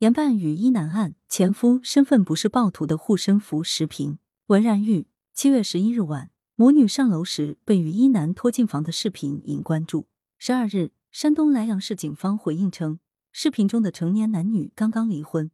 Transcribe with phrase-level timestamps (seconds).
[0.00, 4.18] 严办与一男案，前夫身份不是暴徒的护身符视频。
[4.48, 10.06] 文然玉，七月十一日晚，母女上楼时被与一男拖进房的视频引关注。
[10.36, 12.98] 十二日，山东莱阳市警方回应称，
[13.32, 15.50] 视频中的成年男女刚刚离婚，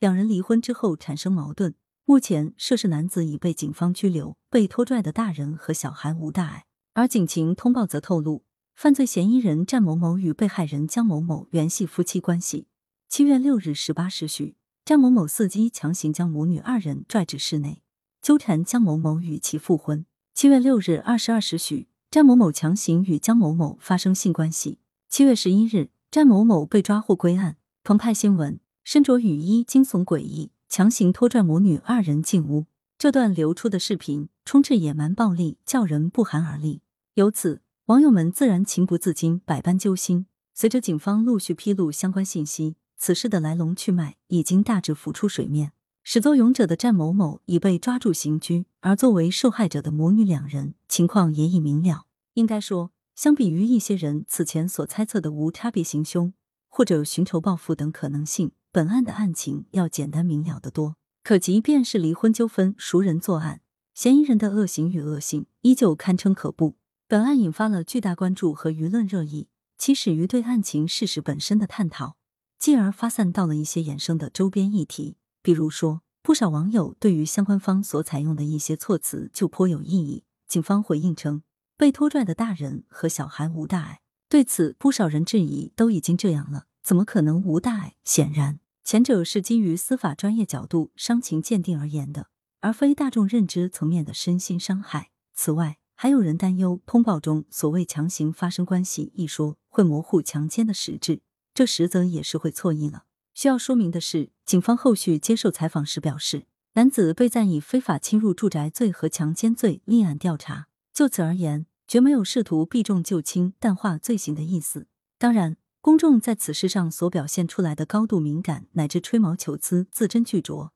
[0.00, 1.76] 两人离婚之后产生矛盾。
[2.04, 6.64] 目前，涉事男子已被警方拘留，被拖拽的大人和小孩无大碍。
[6.94, 8.42] 而警情通报则透露，
[8.74, 12.66] 犯罪嫌疑人战某某与被害人江某某原系夫妻关系。
[13.08, 17.82] 七月六日十八时许，张某某伺机强行将母女二人拽至室内，
[18.20, 20.04] 纠缠江某某与其复婚。
[20.34, 24.80] 七月六日二十二时许，张某某强行与江某某发生性关系。
[25.08, 27.56] 七月十一日，张某某被抓获归案。
[27.84, 32.66] 澎湃新闻：身着雨衣，惊悚诡异，强行拖拽母女二人进屋。
[32.98, 36.82] 这段流出的视频充斥野蛮暴力，叫人不寒而栗。
[37.14, 40.26] 由此，网友们自然情不自禁，百般揪心。
[40.52, 42.76] 随着警方陆续披露相关信息。
[42.98, 45.72] 此事的来龙去脉已经大致浮出水面。
[46.02, 52.06] 始作俑者的战某某已被抓住刑拘，而作为受害者的母女两人情况也已明了。
[52.34, 56.32] 应该说，相比于一些人此前所猜测的无差别行凶
[56.68, 60.94] 或者寻仇报复等可能性，本案的案情要简单明了得多。
[61.24, 66.76] 可即便是离婚纠纷，熟人作案，嫌疑人的恶行与恶性依旧堪称可怖。
[67.08, 72.15] 本案引发了巨大关注和舆论热议，起始于对案情事实本身的探讨。
[72.58, 80.24] 进而发散到了一些衍生的周边议题，比如说，不少网友对于相关方所采用的一些措辞就颇有异议。
[80.48, 81.42] 警方回应称，
[81.76, 84.00] 被拖拽的大人和小孩无大碍。
[84.28, 87.96] 对此，不少人质疑，都已经这样了，怎么可能无大碍？
[88.04, 92.28] 显然，前者是基于司法专业角度伤情鉴定而言的，
[92.60, 95.10] 而非大众认知层面的身心伤害。
[95.34, 101.20] 此外，还有人担忧，通报中所谓强行发生关系一说，会模糊强奸的实质。
[101.56, 103.04] 这实则也是会错意了。
[103.32, 106.44] 需要说明的是，警方后续接受采访时表示，
[106.74, 110.66] 男子被暂以非法侵入住宅罪和强奸罪立案调查。
[110.92, 114.86] 就此而言，绝没有试图避重就轻、淡化罪行的意思。
[115.16, 120.72] 当然，公众在此事上所表现出来的高度敏感乃至吹毛求疵、字斟句酌，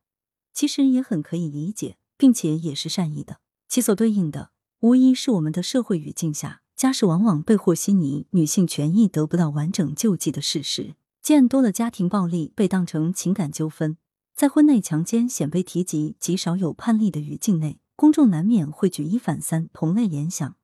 [0.55, 3.41] 其实也很可以理解，并且也是善意的。
[3.69, 6.63] 其所对应的，无疑是我们的社会语境下。
[6.81, 10.95] 家事往往被和稀泥，女性权益得不到完整救济的事实。
[11.21, 13.99] 见多了家庭暴力被当成情感纠纷，
[14.35, 20.57] 在婚内强奸鲜被提及、极少有判例的语境内，公众难免会举一反三、同类联想，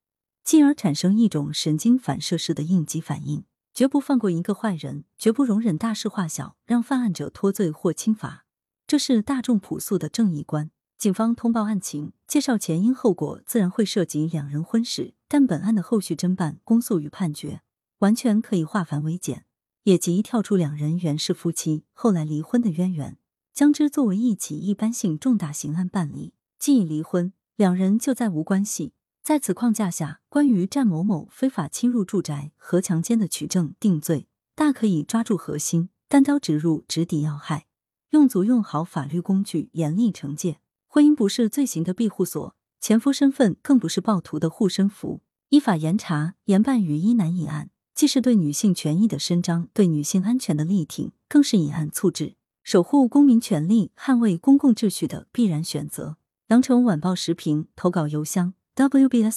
[0.43, 3.44] 进而产生一种神经反射式的应激反应，
[3.75, 8.47] 绝不放过一个坏人，绝不容忍大事化小，让犯案者脱罪或轻罚。
[8.87, 10.71] 这是大众朴素的正义观。
[10.97, 15.12] 警方通报案情，介绍前因后果，自然会涉及两人婚史。
[15.29, 17.63] 但本案的后续侦办、公诉与判决，
[17.99, 19.45] 完全可以化繁为简，
[19.85, 23.19] 也即跳出两人原是夫妻，后来离婚的渊源，
[23.53, 26.35] 将之作为一起一般性重大刑案办理。
[26.59, 28.93] 既已离婚，两人就再无关系。
[29.23, 37.67] 在此框架下，关于战某某非法侵入住宅和强奸的取证定罪，大可以抓住核心，单刀直入，直抵要害，
[38.11, 40.61] 用足用好法律工具，严厉惩戒。
[40.87, 42.55] 婚姻不是罪行的庇护所，
[42.87, 45.21] 前夫身份更不是暴徒的护身符。
[45.49, 56.17] 依法严查严办与一男一案，既是对女性权益的伸张，对女性安全的力挺，更是以案促治，守护公民权利、捍卫公共秩序的必然选择。
[56.47, 59.35] 羊城晚报时评投稿邮箱：wbspycwb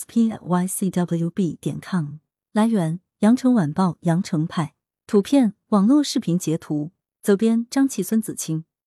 [1.60, 2.18] 点 com。
[2.54, 4.76] 来源：羊城晚报羊城派。
[5.08, 6.92] 图片：网络视频截图。
[7.24, 8.66] 责编：张琪、孙子清。